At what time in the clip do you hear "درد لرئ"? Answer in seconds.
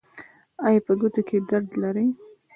1.49-2.07